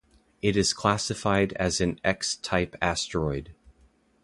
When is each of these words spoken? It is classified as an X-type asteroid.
It 0.41 0.57
is 0.57 0.73
classified 0.73 1.53
as 1.59 1.79
an 1.79 1.99
X-type 2.03 2.75
asteroid. 2.81 3.53